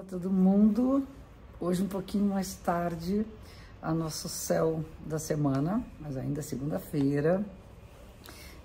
[0.00, 1.06] Olá todo mundo.
[1.60, 3.22] Hoje um pouquinho mais tarde,
[3.82, 7.44] a nosso céu da semana, mas ainda segunda-feira,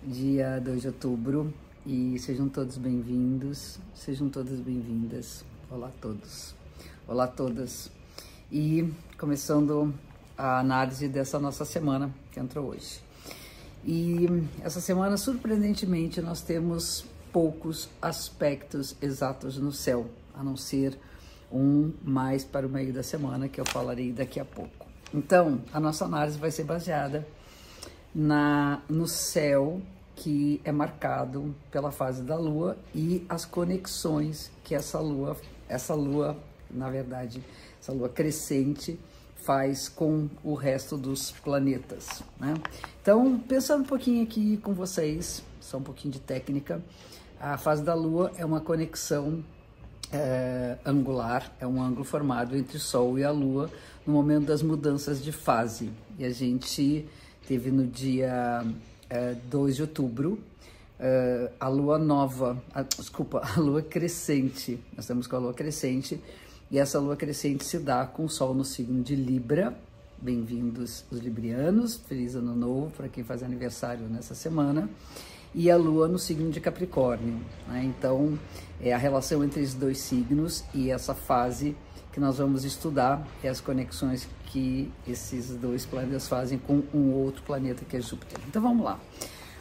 [0.02, 1.54] dia 2 de outubro,
[1.86, 5.44] e sejam todos bem-vindos, sejam todas bem-vindas.
[5.70, 6.56] Olá a todos.
[7.06, 7.92] Olá a todas.
[8.50, 9.94] E começando
[10.38, 13.02] a análise dessa nossa semana que entrou hoje.
[13.84, 14.26] E
[14.62, 20.98] essa semana, surpreendentemente, nós temos poucos aspectos exatos no céu, a não ser
[21.52, 24.86] um mais para o meio da semana, que eu falarei daqui a pouco.
[25.14, 27.26] Então, a nossa análise vai ser baseada
[28.14, 29.82] na, no céu
[30.16, 35.36] que é marcado pela fase da lua e as conexões que essa lua,
[35.68, 36.38] essa lua,
[36.72, 37.44] na verdade,
[37.80, 38.98] essa lua crescente
[39.36, 42.24] faz com o resto dos planetas.
[42.40, 42.54] Né?
[43.02, 46.82] Então, pensando um pouquinho aqui com vocês, só um pouquinho de técnica,
[47.40, 49.44] a fase da lua é uma conexão
[50.12, 53.70] é, angular, é um ângulo formado entre o Sol e a Lua
[54.06, 55.92] no momento das mudanças de fase.
[56.18, 57.06] E a gente
[57.48, 58.66] teve no dia
[59.10, 60.40] é, 2 de outubro
[61.00, 64.80] é, a Lua nova, a, desculpa, a Lua crescente.
[64.96, 66.20] Nós estamos com a Lua crescente
[66.72, 69.78] e essa Lua crescente se dá com o Sol no signo de Libra.
[70.18, 74.90] Bem-vindos os librianos, feliz ano novo para quem faz aniversário nessa semana
[75.56, 77.40] e a Lua no signo de Capricórnio.
[77.68, 77.86] Né?
[77.86, 78.38] Então,
[78.82, 81.76] é a relação entre esses dois signos e essa fase
[82.12, 87.42] que nós vamos estudar é as conexões que esses dois planetas fazem com um outro
[87.44, 88.38] planeta que é Júpiter.
[88.48, 89.00] Então vamos lá.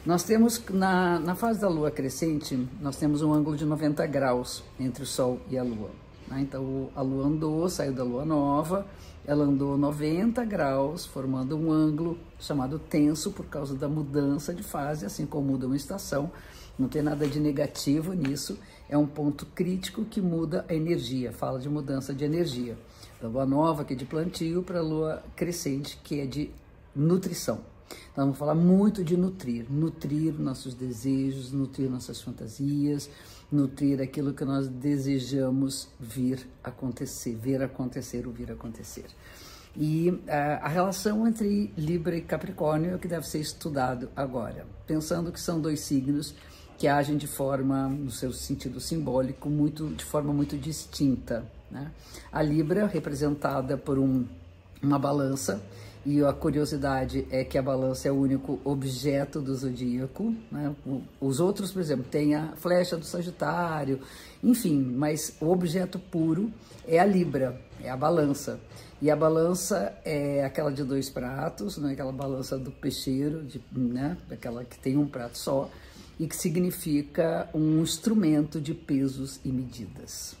[0.05, 4.63] Nós temos na, na fase da Lua crescente, nós temos um ângulo de 90 graus
[4.79, 6.04] entre o Sol e a Lua.
[6.27, 6.41] Né?
[6.41, 8.85] Então a Lua andou, saiu da Lua nova,
[9.25, 15.05] ela andou 90 graus, formando um ângulo chamado tenso por causa da mudança de fase,
[15.05, 16.31] assim como muda uma estação.
[16.77, 18.59] Não tem nada de negativo nisso,
[18.89, 22.77] é um ponto crítico que muda a energia, fala de mudança de energia.
[23.21, 26.51] Da lua nova, que é de plantio, para a lua crescente, que é de
[26.93, 27.74] nutrição.
[28.11, 33.09] Então, vamos falar muito de nutrir, nutrir nossos desejos, nutrir nossas fantasias,
[33.51, 39.05] nutrir aquilo que nós desejamos vir acontecer, ver acontecer ou vir acontecer.
[39.77, 44.65] E a, a relação entre Libra e Capricórnio é o que deve ser estudado agora,
[44.87, 46.33] pensando que são dois signos
[46.77, 51.45] que agem de forma, no seu sentido simbólico, muito, de forma muito distinta.
[51.71, 51.91] Né?
[52.31, 54.25] A Libra, representada por um,
[54.81, 55.61] uma balança,
[56.05, 60.35] e a curiosidade é que a balança é o único objeto do zodíaco.
[60.51, 60.75] Né?
[61.19, 63.99] Os outros, por exemplo, tem a flecha do Sagitário,
[64.43, 66.53] enfim, mas o objeto puro
[66.87, 68.59] é a Libra, é a balança.
[69.01, 71.93] E a balança é aquela de dois pratos, né?
[71.93, 74.15] aquela balança do peixeiro, de, né?
[74.29, 75.69] aquela que tem um prato só,
[76.19, 80.35] e que significa um instrumento de pesos e medidas.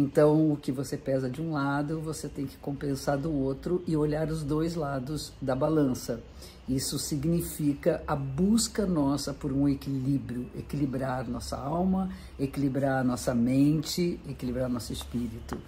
[0.00, 3.96] Então, o que você pesa de um lado, você tem que compensar do outro e
[3.96, 6.20] olhar os dois lados da balança.
[6.68, 14.68] Isso significa a busca nossa por um equilíbrio, equilibrar nossa alma, equilibrar nossa mente, equilibrar
[14.68, 15.58] nosso espírito.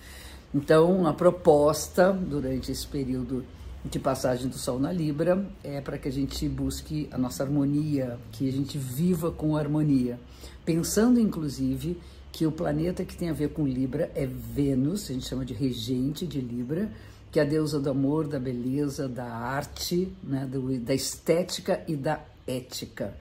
[0.54, 3.44] Então, a proposta durante esse período
[3.84, 8.16] de passagem do Sol na Libra é para que a gente busque a nossa harmonia,
[8.30, 10.20] que a gente viva com harmonia,
[10.64, 11.98] pensando inclusive
[12.32, 15.54] que o planeta que tem a ver com Libra é Vênus, a gente chama de
[15.54, 16.90] regente de Libra,
[17.30, 21.94] que é a deusa do amor, da beleza, da arte, né, do, da estética e
[21.94, 23.14] da ética.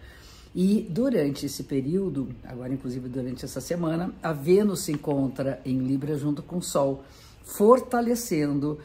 [0.55, 6.17] E durante esse período, agora inclusive durante essa semana, a Vênus se encontra em Libra
[6.17, 7.03] junto com o Sol,
[7.43, 8.79] fortalecendo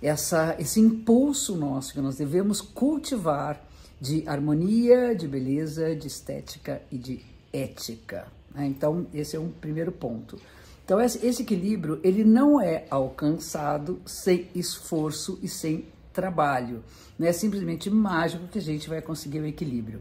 [0.00, 3.64] essa, esse impulso nosso que nós devemos cultivar
[4.00, 7.20] de harmonia, de beleza, de estética e de
[7.52, 8.28] ética.
[8.58, 8.66] Né?
[8.66, 10.36] Então, esse é um primeiro ponto.
[10.84, 16.82] Então, esse equilíbrio, ele não é alcançado sem esforço e sem trabalho.
[17.18, 20.00] Não é simplesmente mágico que a gente vai conseguir o equilíbrio.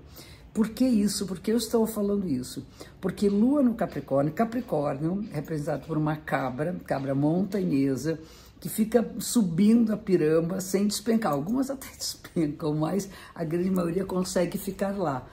[0.53, 1.27] Por que isso?
[1.27, 2.65] Por que eu estou falando isso?
[2.99, 8.17] Porque Lua no Capricórnio, Capricórnio, representado por uma cabra, cabra montanhesa,
[8.59, 11.33] que fica subindo a piramba sem despencar.
[11.33, 15.27] Algumas até despencam, mas a grande maioria consegue ficar lá.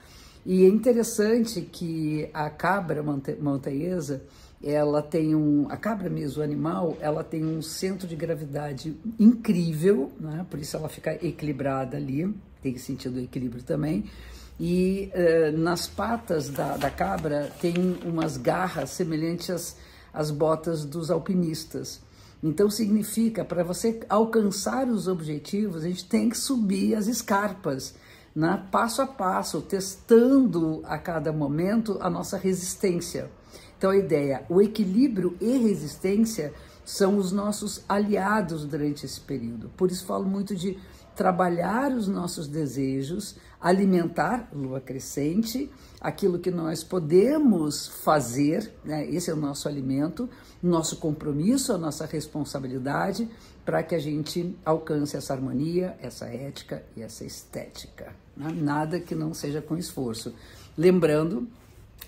[0.45, 4.21] E é interessante que a cabra montanhesa,
[4.63, 10.11] ela tem um, a cabra mesmo, o animal, ela tem um centro de gravidade incrível,
[10.19, 10.45] né?
[10.47, 12.31] por isso ela fica equilibrada ali,
[12.61, 14.05] tem sentido do equilíbrio também.
[14.59, 17.73] E uh, nas patas da, da cabra tem
[18.05, 19.77] umas garras semelhantes às,
[20.13, 22.01] às botas dos alpinistas.
[22.43, 27.95] Então significa, para você alcançar os objetivos, a gente tem que subir as escarpas
[28.35, 33.31] né, passo a passo, testando a cada momento a nossa resistência.
[33.77, 36.53] Então a ideia, o equilíbrio e resistência
[36.83, 39.69] são os nossos aliados durante esse período.
[39.77, 40.77] Por isso falo muito de
[41.15, 49.09] trabalhar os nossos desejos, alimentar, lua crescente, aquilo que nós podemos fazer, né?
[49.09, 50.29] esse é o nosso alimento,
[50.61, 53.29] nosso compromisso, a nossa responsabilidade
[53.65, 58.15] para que a gente alcance essa harmonia, essa ética e essa estética.
[58.37, 58.55] Né?
[58.55, 60.33] Nada que não seja com esforço.
[60.77, 61.47] Lembrando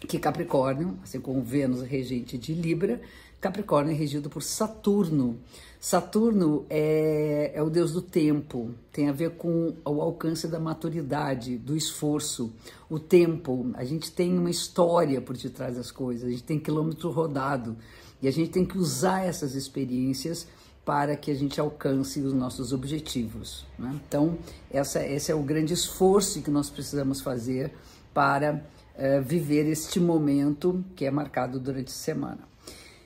[0.02, 3.02] que Capricórnio, assim como Vênus regente de Libra,
[3.42, 5.38] Capricórnio é regido por Saturno.
[5.80, 11.58] Saturno é, é o deus do tempo, tem a ver com o alcance da maturidade,
[11.58, 12.52] do esforço,
[12.90, 13.72] o tempo.
[13.76, 17.78] A gente tem uma história por detrás das coisas, a gente tem quilômetro rodado
[18.22, 20.48] e a gente tem que usar essas experiências
[20.88, 23.66] para que a gente alcance os nossos objetivos.
[23.78, 24.00] Né?
[24.08, 24.38] Então,
[24.72, 27.74] essa, esse é o grande esforço que nós precisamos fazer
[28.14, 28.64] para
[28.96, 32.40] uh, viver este momento que é marcado durante a semana.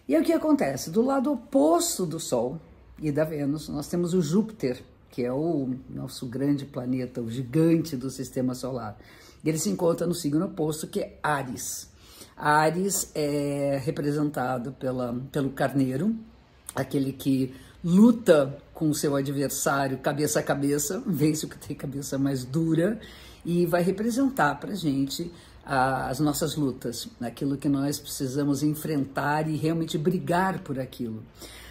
[0.07, 0.91] E o que acontece?
[0.91, 2.61] Do lado oposto do Sol
[2.99, 7.97] e da Vênus, nós temos o Júpiter, que é o nosso grande planeta, o gigante
[7.97, 8.95] do sistema solar.
[9.43, 11.89] Ele se encontra no signo oposto, que é Ares.
[12.37, 16.15] Ares é representado pela, pelo carneiro,
[16.75, 17.51] aquele que
[17.83, 22.99] luta com o seu adversário cabeça a cabeça, vence o que tem cabeça mais dura,
[23.45, 25.31] e vai representar para gente
[25.63, 31.23] as nossas lutas, aquilo que nós precisamos enfrentar e realmente brigar por aquilo.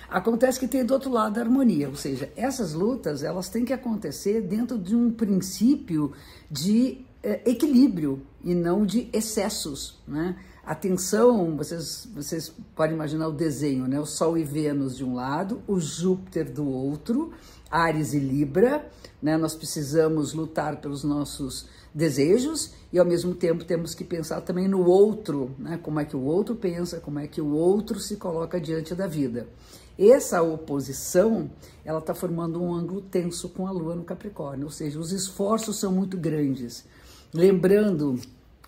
[0.08, 3.72] Acontece que tem do outro lado a harmonia, ou seja, essas lutas elas têm que
[3.72, 6.12] acontecer dentro de um princípio
[6.50, 10.36] de eh, equilíbrio e não de excessos, né?
[10.64, 13.98] Atenção, vocês, vocês podem imaginar o desenho, né?
[13.98, 17.32] O Sol e Vênus de um lado, o Júpiter do outro,
[17.70, 18.86] Ares e Libra,
[19.22, 19.38] né?
[19.38, 24.84] Nós precisamos lutar pelos nossos desejos e ao mesmo tempo temos que pensar também no
[24.84, 25.80] outro, né?
[25.82, 29.06] Como é que o outro pensa, como é que o outro se coloca diante da
[29.06, 29.48] vida.
[29.98, 31.50] Essa oposição,
[31.84, 35.80] ela está formando um ângulo tenso com a Lua no Capricórnio, ou seja, os esforços
[35.80, 36.84] são muito grandes.
[37.32, 38.18] Lembrando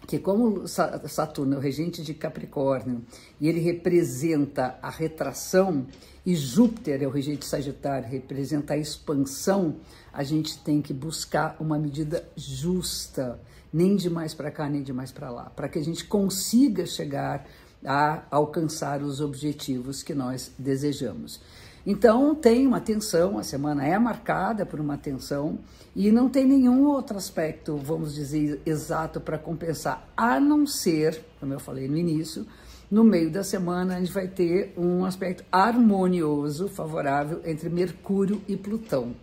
[0.07, 3.03] que como Saturno é o regente de Capricórnio
[3.41, 5.87] e ele representa a retração
[6.25, 9.77] e Júpiter é o regente Sagitário, representa a expansão,
[10.13, 13.41] a gente tem que buscar uma medida justa,
[13.73, 16.87] nem de mais para cá, nem de mais para lá, para que a gente consiga
[16.87, 17.47] chegar
[17.85, 21.41] a alcançar os objetivos que nós desejamos.
[21.85, 25.59] Então, tem uma tensão, a semana é marcada por uma tensão
[25.97, 31.53] e não tem nenhum outro aspecto, vamos dizer, exato para compensar, a não ser, como
[31.53, 32.47] eu falei no início,
[32.91, 38.57] no meio da semana a gente vai ter um aspecto harmonioso, favorável entre Mercúrio e
[38.57, 39.15] Plutão.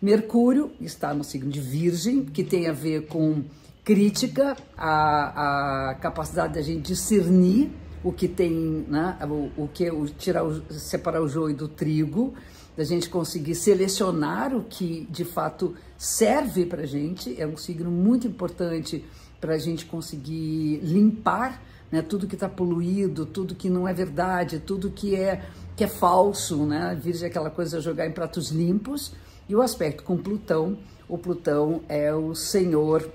[0.00, 3.42] Mercúrio está no signo de Virgem, que tem a ver com
[3.84, 7.70] crítica, a, a capacidade da gente discernir
[8.02, 12.34] o que tem, né, o, o que o, tirar o, separar o joio do trigo,
[12.76, 18.26] da gente conseguir selecionar o que de fato serve para gente, é um signo muito
[18.26, 19.04] importante
[19.40, 24.60] para a gente conseguir limpar né, tudo que está poluído, tudo que não é verdade,
[24.60, 25.42] tudo que é
[25.76, 26.98] que é falso, né?
[27.00, 29.14] Virgem é aquela coisa jogar em pratos limpos.
[29.48, 30.76] E o aspecto com Plutão,
[31.08, 33.10] o Plutão é o senhor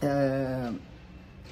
[0.00, 0.72] é,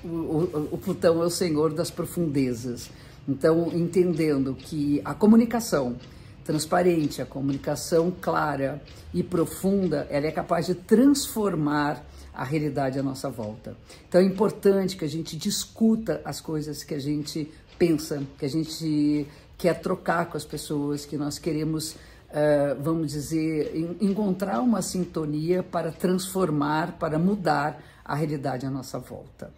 [0.05, 2.91] o, o, Plutão é o senhor das profundezas.
[3.29, 5.97] Então, entendendo que a comunicação
[6.45, 13.29] transparente, a comunicação clara e profunda, ela é capaz de transformar a realidade à nossa
[13.29, 13.77] volta.
[14.09, 18.49] Então é importante que a gente discuta as coisas que a gente pensa, que a
[18.49, 19.27] gente
[19.59, 25.93] quer trocar com as pessoas, que nós queremos, uh, vamos dizer, encontrar uma sintonia para
[25.93, 29.53] transformar, para mudar a realidade à nossa volta.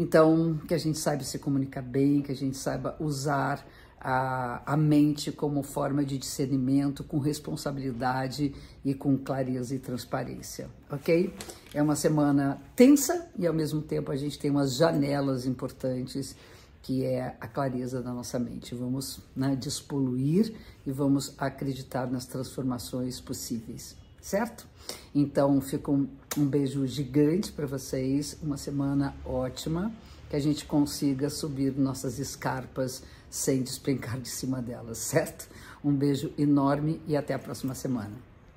[0.00, 3.62] Então, que a gente saiba se comunicar bem, que a gente saiba usar
[4.00, 11.34] a, a mente como forma de discernimento, com responsabilidade e com clareza e transparência, ok?
[11.74, 16.34] É uma semana tensa e ao mesmo tempo a gente tem umas janelas importantes
[16.80, 18.74] que é a clareza da nossa mente.
[18.74, 20.54] Vamos né, despoluir
[20.86, 24.66] e vamos acreditar nas transformações possíveis, certo?
[25.14, 29.92] Então, fica um, um beijo gigante para vocês, uma semana ótima,
[30.28, 35.48] que a gente consiga subir nossas escarpas sem despencar de cima delas, certo?
[35.84, 38.29] Um beijo enorme e até a próxima semana.